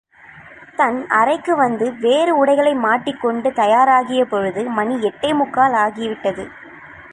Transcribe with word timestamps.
தன் 0.75 1.07
அறைக்கு 1.07 1.55
வந்து 1.55 1.91
வேறு 1.99 2.37
உடைகளை 2.37 2.73
மாட்டிக் 2.73 3.21
கொண்டு 3.21 3.49
தயாராகிய 3.49 4.23
பொழுது, 4.23 4.63
மணி 4.69 4.95
எட்டே 5.01 5.33
முக்கால் 5.33 5.73
ஆகிவிட்டது. 5.73 6.45